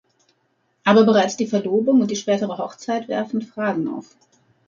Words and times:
Aber 0.83 1.03
bereits 1.05 1.37
die 1.37 1.45
Verlobung 1.45 2.01
und 2.01 2.09
die 2.09 2.15
spätere 2.15 2.57
Hochzeit 2.57 3.07
werfen 3.07 3.43
Fragen 3.43 3.87
auf. 3.87 4.15